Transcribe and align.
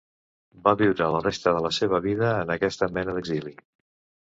Va 0.67 0.71
viure 0.79 1.09
la 1.15 1.19
resta 1.25 1.53
de 1.57 1.61
la 1.67 1.71
seva 1.81 2.01
vida 2.07 2.33
en 2.47 2.57
aquesta 2.57 2.91
mena 2.99 3.17
d'exili. 3.21 3.57